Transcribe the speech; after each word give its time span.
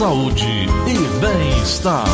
saúde 0.00 0.46
e 0.86 1.20
bem-estar. 1.20 2.06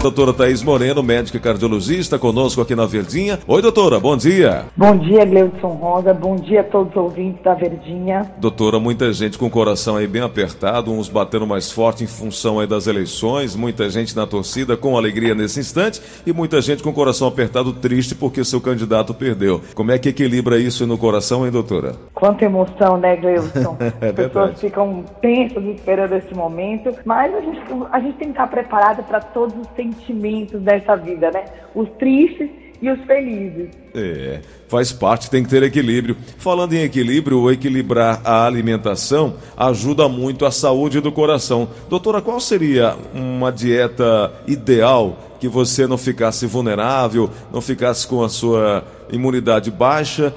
Doutora 0.00 0.32
Thaís 0.32 0.62
Moreno, 0.62 1.02
médica 1.02 1.40
cardiologista, 1.40 2.16
conosco 2.16 2.60
aqui 2.60 2.76
na 2.76 2.86
Verdinha. 2.86 3.40
Oi, 3.44 3.60
doutora, 3.60 3.98
bom 3.98 4.16
dia. 4.16 4.66
Bom 4.76 4.96
dia, 4.96 5.24
Gleudson 5.24 5.66
Rosa. 5.66 6.14
Bom 6.14 6.36
dia 6.36 6.60
a 6.60 6.64
todos 6.64 6.92
os 6.92 6.96
ouvintes 6.96 7.42
da 7.42 7.54
Verdinha. 7.54 8.30
Doutora, 8.38 8.78
muita 8.78 9.12
gente 9.12 9.36
com 9.36 9.46
o 9.46 9.50
coração 9.50 9.96
aí 9.96 10.06
bem 10.06 10.22
apertado, 10.22 10.92
uns 10.92 11.08
batendo 11.08 11.44
mais 11.44 11.72
forte 11.72 12.04
em 12.04 12.06
função 12.06 12.60
aí 12.60 12.68
das 12.68 12.86
eleições, 12.86 13.56
muita 13.56 13.90
gente 13.90 14.14
na 14.14 14.28
torcida 14.28 14.76
com 14.76 14.96
alegria 14.96 15.34
nesse 15.34 15.58
instante 15.58 16.00
e 16.24 16.32
muita 16.32 16.60
gente 16.60 16.84
com 16.84 16.90
o 16.90 16.94
coração 16.94 17.26
apertado 17.26 17.72
triste 17.72 18.14
porque 18.14 18.44
seu 18.44 18.60
candidato 18.60 19.12
perdeu. 19.12 19.60
Como 19.74 19.90
é 19.90 19.98
que 19.98 20.10
equilibra 20.10 20.56
isso 20.56 20.86
no 20.86 20.96
coração, 20.96 21.44
hein, 21.44 21.50
doutora? 21.50 21.96
Quanta 22.16 22.44
emoção, 22.44 22.96
né, 22.96 23.14
Gleudson? 23.14 23.76
é 24.00 24.08
As 24.08 24.12
pessoas 24.12 24.60
ficam 24.60 25.04
tensas 25.20 25.62
esperando 25.66 26.14
esse 26.14 26.34
momento, 26.34 26.90
mas 27.04 27.32
a 27.32 27.40
gente, 27.40 27.60
a 27.92 28.00
gente 28.00 28.16
tem 28.16 28.28
que 28.28 28.32
estar 28.32 28.48
preparado 28.48 29.04
para 29.04 29.20
todos 29.20 29.54
os 29.54 29.68
sentimentos 29.76 30.16
sentimentos 30.16 30.60
dessa 30.60 30.96
vida, 30.96 31.30
né? 31.30 31.44
Os 31.74 31.88
tristes 31.98 32.48
e 32.80 32.90
os 32.90 33.00
felizes. 33.04 33.70
É, 33.94 34.40
faz 34.68 34.92
parte, 34.92 35.30
tem 35.30 35.42
que 35.42 35.48
ter 35.48 35.62
equilíbrio. 35.62 36.16
Falando 36.38 36.74
em 36.74 36.82
equilíbrio, 36.82 37.50
equilibrar 37.50 38.20
a 38.24 38.44
alimentação 38.44 39.36
ajuda 39.56 40.08
muito 40.08 40.44
a 40.44 40.50
saúde 40.50 41.00
do 41.00 41.10
coração. 41.10 41.68
Doutora, 41.88 42.20
qual 42.20 42.38
seria 42.38 42.94
uma 43.14 43.50
dieta 43.50 44.32
ideal 44.46 45.16
que 45.40 45.48
você 45.48 45.86
não 45.86 45.98
ficasse 45.98 46.46
vulnerável, 46.46 47.30
não 47.52 47.60
ficasse 47.60 48.06
com 48.06 48.22
a 48.22 48.28
sua 48.28 48.84
imunidade 49.10 49.70
baixa, 49.70 50.34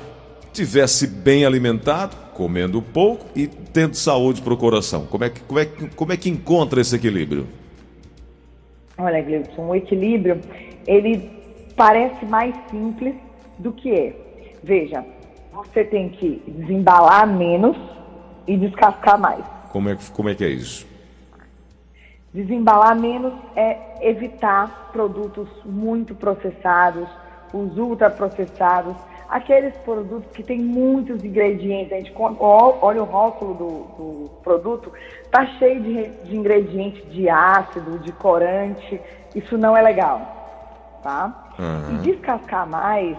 tivesse 0.54 1.08
bem 1.08 1.46
alimentado, 1.46 2.16
comendo 2.34 2.82
pouco 2.82 3.26
e 3.36 3.48
tendo 3.48 3.96
saúde 3.96 4.42
para 4.42 4.54
o 4.54 4.58
coração? 4.58 5.06
Como 5.06 5.24
é, 5.24 5.30
que, 5.30 5.42
como, 5.42 5.60
é, 5.60 5.66
como 5.96 6.14
é 6.14 6.18
que 6.18 6.30
encontra 6.30 6.82
esse 6.82 6.96
equilíbrio? 6.96 7.48
Olha, 8.98 9.22
Gleudson, 9.22 9.68
o 9.68 9.76
equilíbrio, 9.76 10.42
ele 10.86 11.30
parece 11.76 12.26
mais 12.26 12.54
simples 12.70 13.16
do 13.58 13.72
que 13.72 13.94
é. 13.94 14.16
Veja, 14.64 15.06
você 15.52 15.84
tem 15.84 16.10
que 16.10 16.42
desembalar 16.48 17.26
menos 17.28 17.78
e 18.48 18.58
descascar 18.58 19.20
mais. 19.20 19.44
Como 19.72 19.90
é, 19.90 19.98
como 20.14 20.30
é 20.30 20.36
que 20.36 20.44
é 20.44 20.50
isso? 20.50 20.88
Desembalar 22.34 23.00
menos 23.00 23.34
é 23.56 23.78
evitar 24.02 24.90
produtos 24.92 25.48
muito 25.66 26.14
processados, 26.14 27.08
os 27.54 27.78
ultraprocessados, 27.78 28.96
aqueles 29.30 29.76
produtos 29.78 30.32
que 30.34 30.42
têm 30.42 30.60
muitos 30.60 31.24
ingredientes. 31.24 31.94
A 31.94 31.98
gente 31.98 32.14
olha 32.18 33.02
o 33.02 33.06
rótulo 33.06 33.54
do, 33.54 33.68
do 33.68 34.30
produto, 34.44 34.92
está 35.24 35.46
cheio 35.58 35.82
de, 35.82 36.10
de 36.24 36.36
ingredientes 36.36 37.10
de 37.12 37.30
ácido, 37.30 38.00
de 38.00 38.12
corante. 38.12 39.00
Isso 39.36 39.58
não 39.58 39.78
é 39.78 39.82
legal, 39.82 41.00
tá? 41.04 41.52
Uhum. 41.60 41.96
E 41.96 41.98
descascar 42.00 42.68
mais 42.68 43.16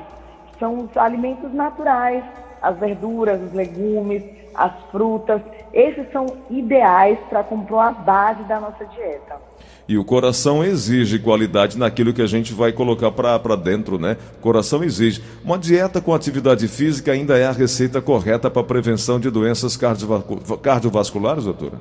são 0.58 0.78
os 0.84 0.96
alimentos 0.96 1.52
naturais, 1.54 2.22
as 2.62 2.78
verduras, 2.78 3.40
os 3.42 3.52
legumes, 3.52 4.22
as 4.54 4.72
frutas. 4.90 5.40
Esses 5.72 6.10
são 6.12 6.26
ideais 6.50 7.18
para 7.28 7.42
compor 7.42 7.80
a 7.80 7.92
base 7.92 8.42
da 8.44 8.60
nossa 8.60 8.84
dieta. 8.84 9.36
E 9.88 9.98
o 9.98 10.04
coração 10.04 10.62
exige 10.62 11.18
qualidade 11.18 11.76
naquilo 11.76 12.12
que 12.12 12.22
a 12.22 12.26
gente 12.26 12.54
vai 12.54 12.70
colocar 12.70 13.10
para 13.10 13.56
dentro, 13.56 13.98
né? 13.98 14.16
O 14.38 14.40
coração 14.40 14.84
exige. 14.84 15.20
Uma 15.44 15.58
dieta 15.58 16.00
com 16.00 16.14
atividade 16.14 16.68
física 16.68 17.10
ainda 17.10 17.36
é 17.36 17.46
a 17.46 17.52
receita 17.52 18.00
correta 18.00 18.48
para 18.48 18.62
prevenção 18.62 19.18
de 19.18 19.30
doenças 19.30 19.76
cardiovasculares, 19.76 21.44
doutora? 21.44 21.80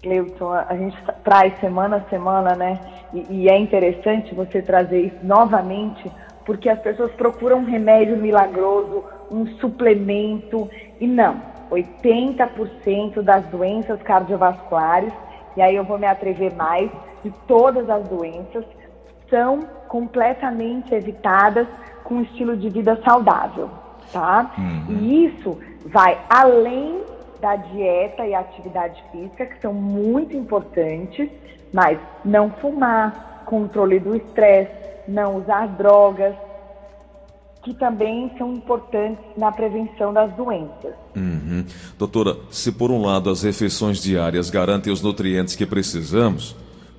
Cleuton, 0.00 0.52
a 0.52 0.76
gente 0.76 0.96
traz 1.24 1.58
semana 1.60 1.96
a 1.96 2.10
semana, 2.10 2.54
né? 2.54 2.78
E, 3.12 3.26
e 3.30 3.48
é 3.48 3.58
interessante 3.58 4.34
você 4.34 4.60
trazer 4.62 5.06
isso 5.06 5.16
novamente, 5.24 6.08
porque 6.44 6.68
as 6.68 6.78
pessoas 6.80 7.10
procuram 7.12 7.58
um 7.58 7.64
remédio 7.64 8.16
milagroso, 8.16 9.04
um 9.30 9.46
suplemento, 9.58 10.68
e 11.00 11.06
não. 11.06 11.54
80% 11.70 13.22
das 13.22 13.44
doenças 13.46 14.00
cardiovasculares 14.02 15.12
e 15.56 15.62
aí 15.62 15.76
eu 15.76 15.84
vou 15.84 15.98
me 15.98 16.06
atrever 16.06 16.54
mais, 16.54 16.90
de 17.22 17.30
todas 17.46 17.88
as 17.88 18.08
doenças, 18.08 18.64
são 19.30 19.60
completamente 19.88 20.94
evitadas 20.94 21.66
com 22.02 22.16
um 22.16 22.22
estilo 22.22 22.56
de 22.56 22.68
vida 22.68 23.00
saudável, 23.04 23.70
tá? 24.12 24.52
Uhum. 24.58 24.84
E 24.88 25.26
isso 25.26 25.58
vai 25.86 26.18
além 26.28 27.02
da 27.40 27.56
dieta 27.56 28.26
e 28.26 28.34
atividade 28.34 29.02
física, 29.12 29.46
que 29.46 29.60
são 29.60 29.72
muito 29.72 30.36
importantes, 30.36 31.30
mas 31.72 31.98
não 32.24 32.50
fumar, 32.50 33.44
controle 33.46 33.98
do 33.98 34.16
estresse, 34.16 34.72
não 35.06 35.38
usar 35.38 35.66
drogas, 35.68 36.34
que 37.62 37.72
também 37.74 38.30
são 38.36 38.52
importantes 38.52 39.24
na 39.36 39.50
prevenção 39.50 40.12
das 40.12 40.34
doenças. 40.34 40.94
Uhum. 41.16 41.64
Doutora, 41.98 42.36
se 42.50 42.70
por 42.70 42.90
um 42.90 43.00
lado 43.02 43.30
as 43.30 43.42
refeições 43.42 44.02
diárias 44.02 44.50
garantem 44.50 44.92
os 44.92 45.00
nutrientes 45.00 45.56
que 45.56 45.64
precisamos, 45.64 46.54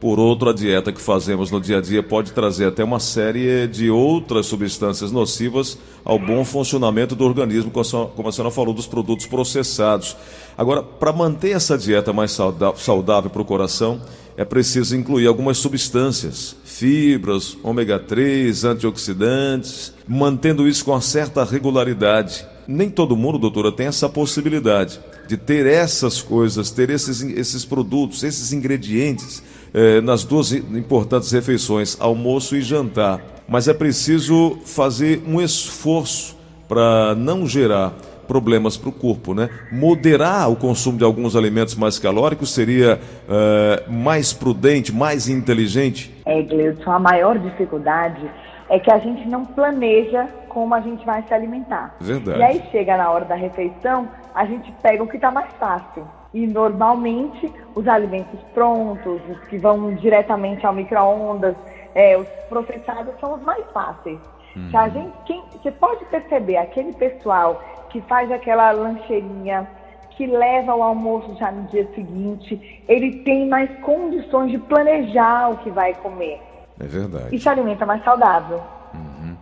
por 0.06 0.20
outro, 0.20 0.52
a 0.52 0.54
dieta 0.54 0.92
que 0.92 1.02
fazemos 1.02 1.50
no 1.50 1.60
dia 1.60 1.80
a 1.80 1.82
dia 1.82 2.04
pode 2.04 2.32
trazer 2.32 2.68
até 2.68 2.84
uma 2.84 3.00
série 3.00 3.68
de 3.68 3.90
outras 3.90 4.46
substâncias 4.46 5.12
nocivas 5.12 5.80
ao 6.04 6.20
bom 6.20 6.46
funcionamento 6.46 7.16
do 7.16 7.26
organismo, 7.26 7.72
como 7.72 8.30
a 8.30 8.32
senhora 8.32 8.52
falou, 8.52 8.72
dos 8.72 8.86
produtos 8.86 9.26
processados. 9.26 10.16
Agora, 10.56 10.84
para 10.84 11.12
manter 11.12 11.56
essa 11.56 11.76
dieta 11.76 12.14
mais 12.14 12.38
saudável 12.76 13.32
para 13.32 13.42
o 13.42 13.46
coração, 13.46 14.00
é 14.38 14.46
preciso 14.46 14.96
incluir 14.96 15.26
algumas 15.26 15.58
substâncias, 15.58 16.56
fibras, 16.64 17.58
ômega 17.64 17.98
3, 17.98 18.64
antioxidantes, 18.64 19.92
mantendo 20.08 20.68
isso 20.68 20.86
com 20.86 20.92
uma 20.92 21.02
certa 21.02 21.44
regularidade. 21.44 22.46
Nem 22.68 22.92
todo 22.92 23.18
mundo, 23.18 23.40
doutora, 23.40 23.72
tem 23.72 23.88
essa 23.88 24.08
possibilidade 24.08 25.00
de 25.28 25.36
ter 25.36 25.66
essas 25.66 26.22
coisas, 26.22 26.70
ter 26.70 26.92
esses, 26.92 27.24
esses 27.24 27.66
produtos, 27.66 28.24
esses 28.24 28.54
ingredientes 28.54 29.42
eh, 29.76 30.00
nas 30.00 30.24
duas 30.24 30.54
importantes 30.54 31.30
refeições, 31.34 31.98
almoço 32.00 32.56
e 32.56 32.62
jantar. 32.62 33.20
Mas 33.46 33.68
é 33.68 33.74
preciso 33.74 34.58
fazer 34.66 35.22
um 35.28 35.42
esforço 35.42 36.38
para 36.68 37.14
não 37.14 37.46
gerar 37.46 37.94
problemas 38.26 38.78
para 38.78 38.90
o 38.90 38.92
corpo, 38.92 39.34
né? 39.34 39.50
Moderar 39.72 40.50
o 40.50 40.56
consumo 40.56 40.98
de 40.98 41.04
alguns 41.04 41.36
alimentos 41.36 41.76
mais 41.76 42.00
calóricos 42.00 42.54
seria 42.54 43.00
uh, 43.28 43.92
mais 43.92 44.34
prudente, 44.34 44.94
mais 44.94 45.28
inteligente? 45.28 46.12
É, 46.26 46.42
Gleudson, 46.42 46.92
a 46.92 47.00
maior 47.00 47.38
dificuldade 47.38 48.28
é 48.70 48.80
que 48.80 48.92
a 48.92 48.98
gente 48.98 49.28
não 49.28 49.46
planeja 49.46 50.28
como 50.50 50.74
a 50.74 50.80
gente 50.80 51.06
vai 51.06 51.22
se 51.28 51.34
alimentar. 51.34 51.96
Verdade. 52.00 52.40
E 52.40 52.44
aí 52.44 52.64
chega 52.72 52.98
na 52.98 53.12
hora 53.12 53.26
da 53.26 53.36
refeição, 53.36 54.08
a 54.34 54.46
gente 54.46 54.74
pega 54.82 55.04
o 55.04 55.08
que 55.08 55.18
está 55.18 55.30
mais 55.30 55.52
fácil. 55.60 56.08
E 56.36 56.46
normalmente 56.46 57.50
os 57.74 57.88
alimentos 57.88 58.38
prontos, 58.54 59.22
os 59.30 59.40
que 59.48 59.58
vão 59.58 59.96
diretamente 59.96 60.66
ao 60.66 60.74
micro-ondas, 60.74 61.56
é, 61.96 62.18
os 62.18 62.28
processados 62.50 63.18
são 63.22 63.36
os 63.36 63.42
mais 63.44 63.64
fáceis. 63.74 64.20
Hum. 64.58 64.70
a 64.74 64.90
gente, 64.90 65.14
quem, 65.26 65.42
você 65.52 65.72
pode 65.72 66.04
perceber 66.06 66.58
aquele 66.58 66.92
pessoal 66.92 67.64
que 67.90 68.02
faz 68.02 68.30
aquela 68.34 68.72
lancheirinha, 68.72 69.66
que 70.12 70.28
leva 70.28 70.76
o 70.76 70.84
almoço 70.84 71.34
já 71.38 71.50
no 71.54 71.70
dia 71.70 71.88
seguinte, 71.96 72.84
ele 72.86 73.24
tem 73.24 73.48
mais 73.48 73.70
condições 73.80 74.52
de 74.52 74.58
planejar 74.58 75.52
o 75.52 75.58
que 75.58 75.70
vai 75.70 75.94
comer. 75.94 76.42
É 76.78 76.86
verdade. 76.86 77.34
E 77.34 77.40
se 77.40 77.48
alimenta 77.48 77.86
mais 77.86 78.04
saudável. 78.04 78.62
Uhum. 78.94 79.36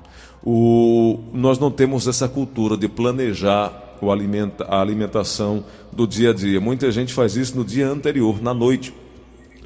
O, 0.46 1.20
nós 1.34 1.58
não 1.58 1.72
temos 1.72 2.08
essa 2.08 2.30
cultura 2.30 2.78
de 2.78 2.88
planejar 2.88 3.72
o 4.02 4.12
alimenta, 4.12 4.66
a 4.66 4.80
alimentação 4.82 5.64
do 5.92 6.08
dia 6.08 6.32
a 6.32 6.34
dia. 6.34 6.60
Muita 6.60 6.92
gente 6.92 7.14
faz 7.14 7.36
isso 7.36 7.58
no 7.58 7.64
dia 7.64 7.88
anterior, 7.88 8.42
na 8.42 8.54
noite. 8.54 8.94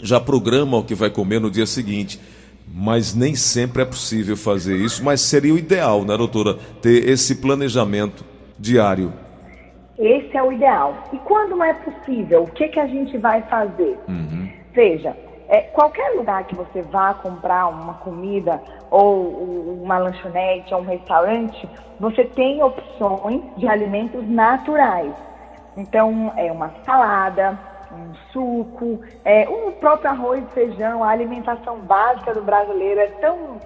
Já 0.02 0.20
programa 0.20 0.78
o 0.78 0.84
que 0.84 0.96
vai 0.96 1.10
comer 1.10 1.40
no 1.40 1.50
dia 1.50 1.66
seguinte. 1.66 2.20
Mas 2.72 3.16
nem 3.16 3.34
sempre 3.34 3.82
é 3.82 3.86
possível 3.86 4.36
fazer 4.36 4.76
isso. 4.78 5.04
Mas 5.04 5.22
seria 5.22 5.54
o 5.54 5.58
ideal, 5.58 6.04
né, 6.04 6.18
doutora? 6.18 6.56
Ter 6.82 7.10
esse 7.10 7.36
planejamento 7.36 8.26
diário. 8.60 9.14
Esse 9.98 10.38
é 10.38 10.44
o 10.44 10.52
ideal. 10.52 11.10
E 11.12 11.18
quando 11.20 11.52
não 11.52 11.64
é 11.64 11.74
possível, 11.74 12.44
o 12.44 12.52
que, 12.52 12.68
que 12.68 12.80
a 12.80 12.88
gente 12.88 13.18
vai 13.18 13.42
fazer? 13.44 13.98
Uhum. 14.08 14.50
Veja, 14.74 15.16
é, 15.50 15.62
qualquer 15.62 16.16
lugar 16.16 16.44
que 16.46 16.56
você 16.56 16.82
vá 16.82 17.14
comprar 17.14 17.68
uma 17.68 17.96
comida 17.96 18.62
ou 18.92 19.82
uma 19.82 19.98
lanchonete 19.98 20.74
ou 20.74 20.82
um 20.82 20.86
restaurante, 20.86 21.68
você 22.00 22.26
tem 22.26 22.62
opções 22.62 23.42
de 23.58 23.68
alimentos 23.68 24.28
naturais. 24.28 25.14
Então, 25.78 26.34
é 26.36 26.52
uma 26.52 26.72
salada, 26.86 27.58
um 27.92 28.14
suco, 28.32 29.00
é, 29.24 29.48
o 29.48 29.72
próprio 29.74 30.10
arroz 30.10 30.44
e 30.44 30.54
feijão, 30.54 31.04
a 31.04 31.10
alimentação 31.10 31.80
básica 31.80 32.34
do 32.34 32.42
brasileiro 32.42 33.00
é 33.00 33.08
tão 33.22 33.60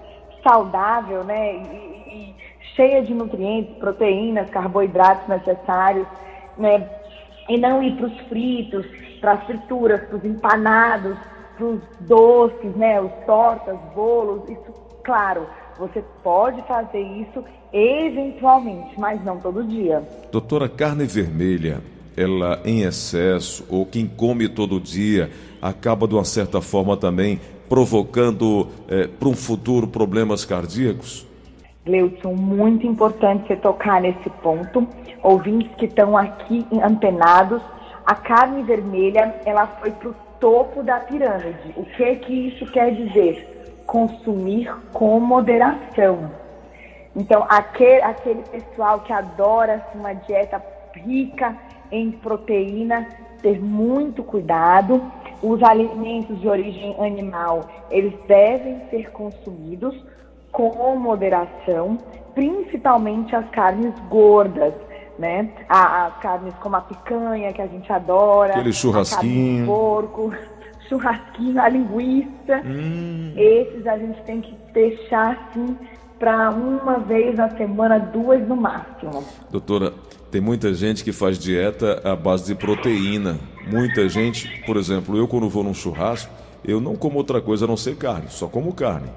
saudável, 0.44 1.24
né? 1.24 1.54
E, 1.56 2.36
cheia 2.76 3.02
de 3.02 3.14
nutrientes, 3.14 3.76
proteínas, 3.78 4.50
carboidratos 4.50 5.28
necessários, 5.28 6.08
né? 6.58 6.90
e 7.50 7.58
não 7.58 7.84
ir 7.84 7.96
para 7.98 8.08
os 8.08 8.18
fritos, 8.22 8.86
para 9.20 9.34
as 9.34 9.44
frituras, 9.44 10.02
para 10.02 10.18
os 10.18 10.24
empanados, 10.26 11.18
os 11.62 11.82
doces, 12.02 12.76
né, 12.76 13.00
os 13.00 13.12
tortas, 13.26 13.78
bolos, 13.96 14.50
isso, 14.50 14.74
claro, 15.04 15.46
você 15.78 16.04
pode 16.24 16.62
fazer 16.64 17.02
isso 17.02 17.44
eventualmente, 17.74 19.00
mas 19.00 19.24
não 19.24 19.38
todo 19.38 19.64
dia. 19.64 20.04
Doutora, 20.32 20.68
carne 20.68 21.06
vermelha, 21.06 21.82
ela 22.16 22.60
em 22.66 22.82
excesso, 22.82 23.66
ou 23.70 23.86
quem 23.86 24.08
come 24.08 24.50
todo 24.50 24.80
dia, 24.80 25.32
acaba 25.62 26.08
de 26.08 26.16
uma 26.16 26.26
certa 26.26 26.62
forma 26.62 26.98
também 26.98 27.40
provocando 27.70 28.68
é, 28.90 29.08
para 29.08 29.30
um 29.30 29.36
futuro 29.36 29.88
problemas 29.88 30.44
cardíacos? 30.44 31.26
Gleudson, 31.86 32.34
muito 32.34 32.86
importante 32.86 33.48
você 33.48 33.56
tocar 33.56 34.02
nesse 34.02 34.30
ponto. 34.44 34.88
Ouvintes 35.24 35.72
que 35.78 35.86
estão 35.86 36.18
aqui 36.18 36.66
antenados, 36.84 37.62
a 38.06 38.14
carne 38.14 38.62
vermelha 38.64 39.36
ela 39.46 39.66
foi 39.68 39.92
para 39.92 40.10
o 40.10 40.16
topo 40.42 40.84
da 40.84 41.00
pirâmide. 41.00 41.74
O 41.78 41.86
que 41.86 42.16
que 42.18 42.48
isso 42.48 42.66
quer 42.72 42.94
dizer? 42.94 43.48
Consumir 43.86 44.74
com 44.92 45.20
moderação. 45.20 46.32
Então, 47.16 47.46
aquele, 47.48 48.02
aquele 48.02 48.42
pessoal 48.44 49.00
que 49.02 49.14
adora 49.14 49.76
assim, 49.76 50.00
uma 50.00 50.14
dieta 50.14 50.62
rica 50.94 51.56
em 51.92 52.12
proteína, 52.12 53.08
ter 53.42 53.62
muito 53.62 54.24
cuidado. 54.24 55.02
Os 55.42 55.62
alimentos 55.64 56.40
de 56.40 56.48
origem 56.48 56.96
animal, 57.00 57.62
eles 57.90 58.14
devem 58.28 58.80
ser 58.90 59.12
consumidos 59.12 59.96
com 60.52 60.96
moderação, 60.96 61.98
principalmente 62.34 63.36
as 63.36 63.50
carnes 63.50 63.94
gordas, 64.10 64.74
né? 65.22 65.50
As 65.70 66.18
carnes 66.20 66.54
como 66.56 66.76
a 66.76 66.82
picanha, 66.82 67.54
que 67.54 67.62
a 67.62 67.68
gente 67.68 67.92
adora. 67.94 68.54
Aquele 68.54 68.74
churrasquinho. 68.74 69.68
porco, 69.68 70.34
churrasquinho, 70.90 71.62
a 71.62 71.70
linguiça. 71.70 72.62
Hum. 72.66 73.32
Esses 73.38 73.86
a 73.86 73.98
gente 73.98 74.22
tem 74.24 74.42
que 74.42 74.58
deixar 74.74 75.38
assim 75.38 75.78
para 76.20 76.50
uma 76.50 77.00
vez 77.00 77.36
na 77.36 77.50
semana, 77.56 78.00
duas 78.00 78.46
no 78.48 78.56
máximo. 78.56 79.24
Doutora, 79.50 79.94
tem 80.32 80.42
muita 80.42 80.74
gente 80.74 81.04
que 81.04 81.12
faz 81.12 81.38
dieta 81.38 82.02
à 82.04 82.16
base 82.16 82.46
de 82.46 82.56
proteína. 82.56 83.40
Muita 83.68 84.10
gente, 84.10 84.48
por 84.66 84.76
exemplo, 84.76 85.16
eu 85.16 85.28
quando 85.28 85.48
vou 85.48 85.64
num 85.64 85.74
churrasco, 85.74 86.32
eu 86.66 86.82
não 86.82 86.96
como 86.96 87.18
outra 87.18 87.40
coisa 87.42 87.66
a 87.66 87.68
não 87.68 87.78
ser 87.78 87.96
carne, 87.96 88.26
só 88.30 88.48
como 88.48 88.74
carne. 88.74 89.10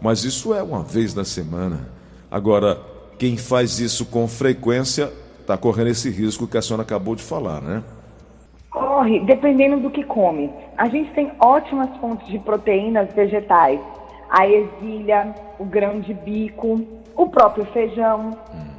Mas 0.00 0.24
isso 0.24 0.54
é 0.54 0.62
uma 0.62 0.82
vez 0.82 1.14
na 1.14 1.24
semana. 1.24 1.88
Agora, 2.30 2.78
quem 3.18 3.36
faz 3.36 3.78
isso 3.78 4.06
com 4.06 4.26
frequência 4.26 5.12
está 5.40 5.56
correndo 5.56 5.88
esse 5.88 6.10
risco 6.10 6.46
que 6.46 6.56
a 6.56 6.62
senhora 6.62 6.82
acabou 6.82 7.14
de 7.14 7.22
falar, 7.22 7.60
né? 7.60 7.82
Corre, 8.70 9.20
dependendo 9.20 9.80
do 9.80 9.90
que 9.90 10.04
come. 10.04 10.50
A 10.76 10.88
gente 10.88 11.12
tem 11.12 11.32
ótimas 11.40 11.96
fontes 11.98 12.26
de 12.28 12.38
proteínas 12.38 13.12
vegetais. 13.12 13.80
A 14.30 14.46
ervilha, 14.46 15.34
o 15.58 15.64
grão 15.64 16.00
de 16.00 16.14
bico, 16.14 16.80
o 17.16 17.28
próprio 17.28 17.64
feijão. 17.66 18.38
Hum. 18.54 18.70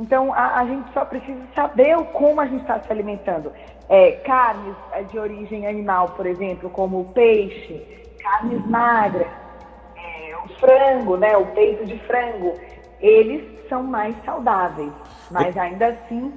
Então, 0.00 0.32
a, 0.32 0.60
a 0.60 0.64
gente 0.64 0.90
só 0.94 1.04
precisa 1.04 1.40
saber 1.54 1.94
como 2.14 2.40
a 2.40 2.46
gente 2.46 2.62
está 2.62 2.80
se 2.80 2.90
alimentando. 2.90 3.52
É, 3.86 4.12
carnes 4.24 4.74
é, 4.92 5.02
de 5.02 5.18
origem 5.18 5.66
animal, 5.66 6.10
por 6.10 6.24
exemplo, 6.24 6.70
como 6.70 7.00
o 7.00 7.04
peixe, 7.06 7.82
carnes 8.22 8.64
magras, 8.66 9.26
é, 9.96 10.34
o 10.42 10.48
frango, 10.58 11.18
né, 11.18 11.36
o 11.36 11.46
peito 11.48 11.84
de 11.84 11.98
frango, 12.00 12.54
eles 12.98 13.44
são 13.68 13.82
mais 13.82 14.14
saudáveis. 14.24 14.90
Mas 15.30 15.56
ainda 15.56 15.86
assim, 15.88 16.32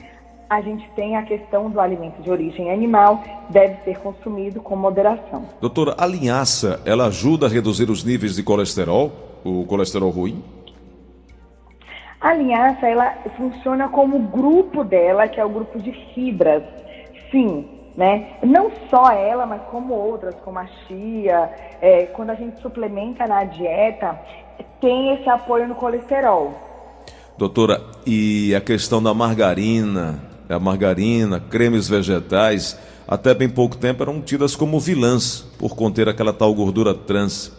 a 0.50 0.62
gente 0.62 0.88
tem 0.96 1.16
a 1.16 1.24
questão 1.24 1.70
do 1.70 1.80
alimento 1.80 2.22
de 2.22 2.30
origem 2.30 2.72
animal, 2.72 3.24
deve 3.50 3.84
ser 3.84 3.98
consumido 4.00 4.62
com 4.62 4.76
moderação. 4.76 5.46
Doutora, 5.60 5.96
a 5.98 6.06
linhaça, 6.06 6.80
ela 6.86 7.08
ajuda 7.08 7.48
a 7.48 7.50
reduzir 7.50 7.90
os 7.90 8.04
níveis 8.04 8.36
de 8.36 8.44
colesterol, 8.44 9.12
o 9.44 9.66
colesterol 9.66 10.10
ruim? 10.10 10.44
A 12.22 12.34
linhaça, 12.34 12.88
ela 12.88 13.18
funciona 13.36 13.90
como 13.90 14.18
grupo 14.20 14.84
dela, 14.84 15.28
que 15.28 15.40
é 15.40 15.46
o 15.46 15.50
grupo 15.50 15.78
de 15.80 15.92
fibras. 16.14 16.64
Sim, 17.32 17.68
né? 17.98 18.38
Não 18.42 18.72
só 18.90 19.12
ela, 19.12 19.46
mas 19.46 19.62
como 19.64 19.94
outras, 19.94 20.36
como 20.36 20.60
a 20.60 20.66
chia, 20.66 21.50
é, 21.82 22.06
quando 22.08 22.30
a 22.30 22.36
gente 22.36 22.62
suplementa 22.62 23.28
na 23.28 23.44
dieta, 23.44 24.18
tem 24.80 25.16
esse 25.16 25.28
apoio 25.28 25.68
no 25.68 25.76
colesterol. 25.76 26.54
Doutora, 27.44 27.82
e 28.08 28.56
a 28.56 28.62
questão 28.62 29.04
da 29.04 29.14
margarina, 29.14 30.18
a 30.48 30.58
margarina, 30.58 31.42
cremes 31.42 31.90
vegetais, 31.90 32.80
até 33.06 33.34
bem 33.34 33.50
pouco 33.50 33.76
tempo 33.76 34.02
eram 34.02 34.22
tidas 34.22 34.56
como 34.56 34.80
vilãs 34.80 35.42
por 35.60 35.76
conter 35.76 36.08
aquela 36.08 36.32
tal 36.32 36.54
gordura 36.54 36.94
trans. 36.94 37.52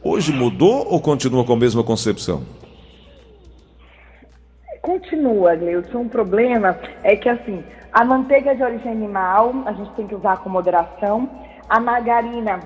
Hoje 0.00 0.32
mudou 0.32 0.86
ou 0.88 1.00
continua 1.00 1.44
com 1.44 1.54
a 1.54 1.56
mesma 1.56 1.82
concepção? 1.82 2.44
Continua, 4.80 5.56
Gleudson. 5.56 5.98
Um 5.98 6.08
problema 6.08 6.78
é 7.02 7.16
que, 7.16 7.28
assim, 7.28 7.64
a 7.92 8.04
manteiga 8.04 8.54
de 8.54 8.62
origem 8.62 8.92
animal, 8.92 9.52
a 9.66 9.72
gente 9.72 9.90
tem 9.94 10.06
que 10.06 10.14
usar 10.14 10.36
com 10.36 10.50
moderação. 10.50 11.28
A 11.68 11.80
margarina, 11.80 12.60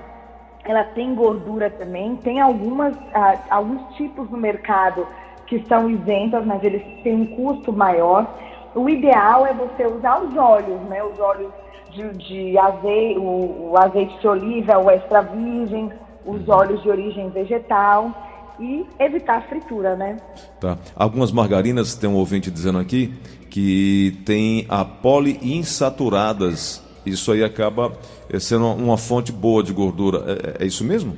ela 0.63 0.83
tem 0.83 1.15
gordura 1.15 1.71
também. 1.71 2.17
Tem 2.17 2.39
algumas, 2.39 2.95
ah, 3.15 3.39
alguns 3.49 3.95
tipos 3.95 4.29
no 4.29 4.37
mercado 4.37 5.07
que 5.47 5.63
são 5.67 5.89
isentas, 5.89 6.45
mas 6.45 6.63
eles 6.63 6.83
têm 7.03 7.15
um 7.15 7.25
custo 7.25 7.73
maior. 7.73 8.31
O 8.75 8.87
ideal 8.89 9.47
é 9.47 9.53
você 9.53 9.87
usar 9.87 10.21
os 10.21 10.37
óleos, 10.37 10.81
né? 10.83 11.03
Os 11.03 11.19
óleos 11.19 11.51
de, 11.91 12.09
de 12.17 12.57
azeite, 12.57 13.17
o, 13.17 13.71
o 13.71 13.73
azeite 13.77 14.19
de 14.19 14.27
oliva, 14.27 14.77
o 14.77 14.91
extra 14.91 15.21
virgem, 15.21 15.91
os 16.25 16.47
óleos 16.47 16.81
de 16.83 16.89
origem 16.89 17.29
vegetal 17.29 18.11
e 18.59 18.85
evitar 18.99 19.37
a 19.37 19.41
fritura, 19.41 19.95
né? 19.95 20.17
Tá. 20.59 20.77
Algumas 20.95 21.31
margarinas, 21.31 21.95
tem 21.95 22.09
um 22.09 22.15
ouvinte 22.15 22.51
dizendo 22.51 22.79
aqui, 22.79 23.13
que 23.49 24.21
tem 24.25 24.65
a 24.67 24.83
poliinsaturadas. 24.83 26.83
Isso 27.05 27.31
aí 27.31 27.43
acaba 27.43 27.93
eh, 28.29 28.39
sendo 28.39 28.67
uma 28.67 28.97
fonte 28.97 29.31
boa 29.31 29.63
de 29.63 29.71
gordura. 29.71 30.57
É, 30.59 30.63
é 30.63 30.67
isso 30.67 30.83
mesmo? 30.83 31.15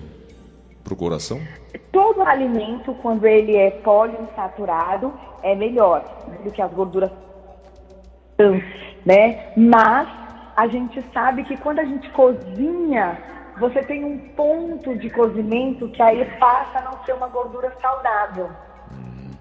Para 0.83 0.93
o 0.93 0.97
coração? 0.97 1.39
Todo 1.91 2.21
alimento, 2.21 2.93
quando 3.01 3.25
ele 3.25 3.55
é 3.55 3.71
poliinsaturado, 3.71 5.13
é 5.43 5.55
melhor 5.55 6.03
do 6.43 6.51
que 6.51 6.61
as 6.61 6.71
gorduras 6.71 7.11
né? 9.05 9.51
Mas 9.57 10.07
a 10.55 10.67
gente 10.67 11.03
sabe 11.13 11.43
que 11.43 11.57
quando 11.57 11.79
a 11.79 11.85
gente 11.85 12.09
cozinha 12.11 13.17
você 13.59 13.83
tem 13.83 14.05
um 14.05 14.17
ponto 14.35 14.97
de 14.97 15.09
cozimento 15.09 15.89
que 15.89 16.01
aí 16.01 16.23
passa 16.39 16.79
a 16.79 16.81
não 16.83 17.03
ser 17.03 17.13
uma 17.13 17.27
gordura 17.27 17.73
saudável. 17.81 18.49
Hum, 18.89 19.31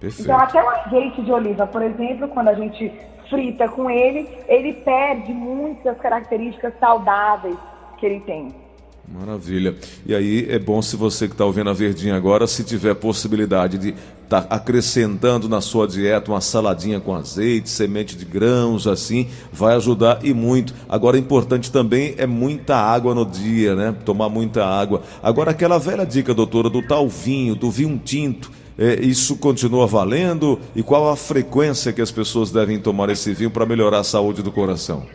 então, 0.00 0.38
até 0.38 0.62
o 0.62 0.68
azeite 0.68 1.22
de 1.22 1.32
oliva, 1.32 1.66
por 1.66 1.82
exemplo, 1.82 2.28
quando 2.28 2.48
a 2.48 2.54
gente 2.54 2.92
frita 3.28 3.68
com 3.68 3.90
ele, 3.90 4.28
ele 4.46 4.74
perde 4.74 5.32
muitas 5.32 5.98
características 5.98 6.72
saudáveis 6.78 7.56
que 7.98 8.06
ele 8.06 8.20
tem. 8.20 8.63
Maravilha. 9.06 9.74
E 10.06 10.14
aí 10.14 10.46
é 10.48 10.58
bom 10.58 10.80
se 10.80 10.96
você 10.96 11.26
que 11.28 11.34
está 11.34 11.44
ouvindo 11.44 11.68
a 11.68 11.74
Verdinha 11.74 12.16
agora, 12.16 12.46
se 12.46 12.64
tiver 12.64 12.94
possibilidade 12.94 13.76
de 13.76 13.94
estar 14.24 14.42
tá 14.42 14.54
acrescentando 14.54 15.48
na 15.48 15.60
sua 15.60 15.86
dieta 15.86 16.30
uma 16.30 16.40
saladinha 16.40 16.98
com 16.98 17.14
azeite, 17.14 17.68
semente 17.68 18.16
de 18.16 18.24
grãos, 18.24 18.86
assim, 18.86 19.28
vai 19.52 19.76
ajudar 19.76 20.20
e 20.24 20.32
muito. 20.32 20.74
Agora, 20.88 21.18
importante 21.18 21.70
também 21.70 22.14
é 22.16 22.26
muita 22.26 22.76
água 22.76 23.14
no 23.14 23.26
dia, 23.26 23.76
né? 23.76 23.94
Tomar 24.04 24.30
muita 24.30 24.64
água. 24.64 25.02
Agora, 25.22 25.50
aquela 25.50 25.78
velha 25.78 26.06
dica, 26.06 26.32
doutora, 26.32 26.70
do 26.70 26.82
tal 26.82 27.06
vinho, 27.06 27.54
do 27.54 27.70
vinho 27.70 28.00
tinto. 28.02 28.50
É, 28.76 28.94
isso 28.94 29.36
continua 29.36 29.86
valendo? 29.86 30.58
E 30.74 30.82
qual 30.82 31.08
a 31.08 31.14
frequência 31.14 31.92
que 31.92 32.00
as 32.00 32.10
pessoas 32.10 32.50
devem 32.50 32.80
tomar 32.80 33.10
esse 33.10 33.32
vinho 33.32 33.50
para 33.50 33.66
melhorar 33.66 34.00
a 34.00 34.04
saúde 34.04 34.42
do 34.42 34.50
coração? 34.50 35.06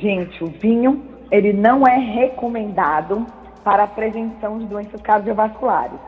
Gente, 0.00 0.42
o 0.42 0.46
vinho 0.46 1.11
ele 1.32 1.54
não 1.54 1.86
é 1.86 1.96
recomendado 1.96 3.26
para 3.64 3.84
a 3.84 3.86
prevenção 3.86 4.58
de 4.58 4.66
doenças 4.66 5.00
cardiovasculares. 5.00 5.98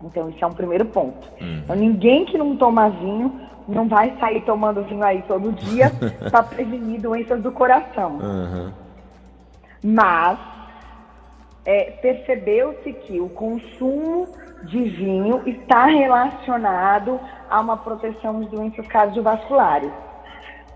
Então, 0.00 0.30
isso 0.30 0.44
é 0.44 0.46
um 0.46 0.52
primeiro 0.52 0.84
ponto. 0.84 1.28
Uhum. 1.40 1.60
Então, 1.64 1.74
ninguém 1.74 2.24
que 2.24 2.38
não 2.38 2.56
toma 2.56 2.88
vinho 2.88 3.40
não 3.66 3.88
vai 3.88 4.16
sair 4.20 4.42
tomando 4.42 4.84
vinho 4.84 5.04
aí 5.04 5.22
todo 5.26 5.50
dia 5.50 5.90
para 6.30 6.44
prevenir 6.44 7.00
doenças 7.00 7.42
do 7.42 7.50
coração. 7.50 8.18
Uhum. 8.18 8.72
Mas 9.82 10.38
é, 11.64 11.90
percebeu-se 12.00 12.92
que 12.92 13.20
o 13.20 13.28
consumo 13.30 14.28
de 14.62 14.84
vinho 14.84 15.42
está 15.44 15.86
relacionado 15.86 17.18
a 17.50 17.60
uma 17.60 17.76
proteção 17.76 18.40
de 18.42 18.48
doenças 18.50 18.86
cardiovasculares. 18.86 19.90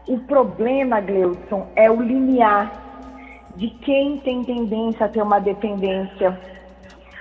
O 0.09 0.19
problema, 0.19 1.00
Gleudson, 1.00 1.69
é 1.77 1.89
o 1.89 2.03
limiar 2.03 2.89
de 3.57 3.69
quem 3.69 4.19
tem 4.19 4.45
tendência 4.45 5.07
a 5.07 5.09
ter 5.09 5.23
uma 5.23 5.38
dependência 5.38 6.38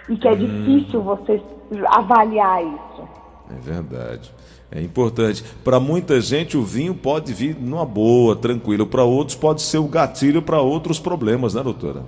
e 0.07 0.17
que 0.17 0.27
é 0.27 0.31
hum. 0.31 0.35
difícil 0.35 1.01
você 1.01 1.41
avaliar 1.87 2.63
isso. 2.63 3.07
É 3.51 3.59
verdade. 3.59 4.31
É 4.71 4.79
importante. 4.81 5.43
Para 5.63 5.79
muita 5.79 6.21
gente, 6.21 6.55
o 6.55 6.63
vinho 6.63 6.93
pode 6.93 7.33
vir 7.33 7.55
numa 7.59 7.85
boa, 7.85 8.35
tranquilo. 8.35 8.85
Para 8.85 9.03
outros, 9.03 9.35
pode 9.35 9.63
ser 9.63 9.79
o 9.79 9.87
gatilho 9.87 10.41
para 10.41 10.61
outros 10.61 10.99
problemas, 10.99 11.55
né, 11.55 11.63
doutora? 11.63 12.03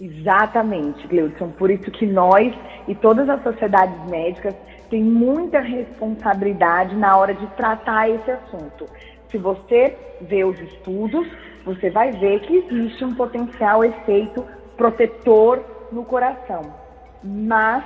Exatamente, 0.00 1.06
Gleudson. 1.08 1.48
Por 1.48 1.70
isso 1.70 1.90
que 1.90 2.06
nós 2.06 2.54
e 2.86 2.94
todas 2.94 3.28
as 3.28 3.42
sociedades 3.42 4.08
médicas 4.08 4.54
têm 4.88 5.02
muita 5.02 5.60
responsabilidade 5.60 6.96
na 6.96 7.16
hora 7.16 7.34
de 7.34 7.46
tratar 7.48 8.08
esse 8.08 8.30
assunto. 8.30 8.86
Se 9.30 9.38
você 9.38 9.96
vê 10.22 10.44
os 10.44 10.58
estudos, 10.60 11.26
você 11.64 11.90
vai 11.90 12.10
ver 12.12 12.40
que 12.40 12.56
existe 12.56 13.04
um 13.04 13.14
potencial 13.14 13.84
efeito 13.84 14.44
protetor 14.76 15.62
no 15.92 16.04
coração. 16.04 16.74
Mas 17.22 17.84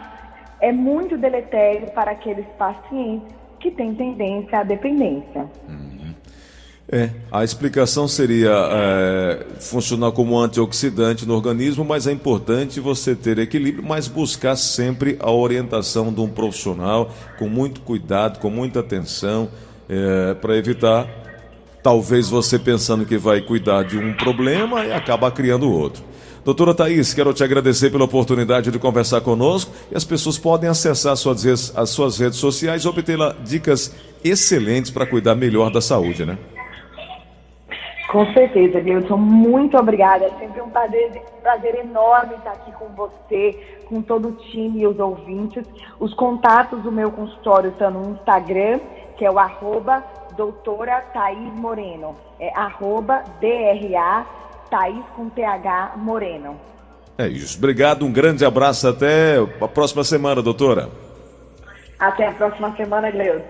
é 0.61 0.73
muito 0.73 1.19
deletério 1.19 1.91
para 1.93 2.13
aqueles 2.13 2.47
pacientes 2.59 3.35
que 3.61 3.71
têm 3.71 3.95
tendência 3.95 4.61
à 4.61 4.63
dependência. 4.63 5.49
É, 6.87 7.11
a 7.33 7.43
explicação 7.43 8.07
seria 8.07 8.53
é, 8.53 9.47
funcionar 9.59 10.13
como 10.13 10.39
antioxidante 10.39 11.27
no 11.27 11.35
organismo, 11.35 11.83
mas 11.83 12.07
é 12.07 12.13
importante 12.13 12.79
você 12.79 13.17
ter 13.17 13.39
equilíbrio, 13.39 13.83
mas 13.83 14.07
buscar 14.07 14.55
sempre 14.55 15.17
a 15.19 15.31
orientação 15.31 16.13
de 16.13 16.21
um 16.21 16.29
profissional 16.29 17.11
com 17.39 17.49
muito 17.49 17.81
cuidado, 17.81 18.39
com 18.39 18.51
muita 18.51 18.81
atenção, 18.81 19.49
é, 19.89 20.35
para 20.35 20.57
evitar, 20.57 21.09
talvez 21.85 22.31
você 22.31 22.59
pensando 22.59 23.05
que 23.05 23.19
vai 23.19 23.43
cuidar 23.43 23.85
de 23.85 23.99
um 23.99 24.15
problema 24.15 24.87
e 24.87 24.93
acaba 24.93 25.31
criando 25.31 25.71
outro. 25.71 26.03
Doutora 26.43 26.75
Thaís, 26.75 27.13
quero 27.13 27.33
te 27.35 27.45
agradecer 27.45 27.91
pela 27.91 28.05
oportunidade 28.05 28.71
de 28.71 28.79
conversar 28.79 29.21
conosco 29.21 29.71
e 29.93 29.97
as 29.97 30.03
pessoas 30.03 30.39
podem 30.39 30.69
acessar 30.69 31.15
suas, 31.15 31.77
as 31.77 31.91
suas 31.91 32.19
redes 32.19 32.39
sociais 32.39 32.83
e 32.83 32.89
obter 32.89 33.19
dicas 33.43 33.95
excelentes 34.25 34.91
para 34.91 35.07
cuidar 35.07 35.35
melhor 35.35 35.71
da 35.71 35.83
saúde, 35.83 36.25
né? 36.25 36.39
Com 38.11 38.33
certeza, 38.33 38.81
Gleudson. 38.81 39.19
Muito 39.19 39.77
obrigada. 39.77 40.25
É 40.25 40.31
sempre 40.39 40.63
um 40.63 40.71
prazer, 40.71 41.11
prazer 41.43 41.75
enorme 41.81 42.35
estar 42.37 42.53
aqui 42.53 42.73
com 42.73 42.87
você, 42.95 43.59
com 43.87 44.01
todo 44.01 44.29
o 44.29 44.33
time 44.33 44.81
e 44.81 44.87
os 44.87 44.99
ouvintes. 44.99 45.65
Os 46.01 46.15
contatos 46.15 46.83
do 46.83 46.91
meu 46.91 47.11
consultório 47.11 47.71
estão 47.71 47.91
no 47.91 48.13
Instagram, 48.13 48.81
que 49.19 49.25
é 49.25 49.31
o 49.31 49.39
arroba 49.39 50.03
doutora 50.37 51.01
Thaís 51.13 51.53
Moreno. 51.55 52.17
É 52.39 52.53
arroba 52.57 53.23
DRA 53.41 54.27
Thaís 54.71 55.05
com 55.17 55.29
TH 55.29 55.93
Moreno. 55.97 56.59
É 57.17 57.29
isso. 57.29 57.59
Obrigado, 57.59 58.05
um 58.05 58.13
grande 58.13 58.45
abraço. 58.45 58.89
Até 58.89 59.37
a 59.61 59.69
próxima 59.69 60.03
semana, 60.03 60.43
doutora. 60.43 60.89
Até 61.99 62.29
a 62.29 62.33
próxima 62.33 62.75
semana, 62.77 63.11
Gleudson. 63.11 63.47